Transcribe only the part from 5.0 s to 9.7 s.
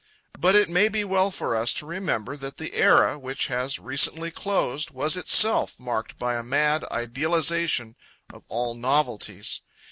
itself marked by a mad idealisation of all novelties.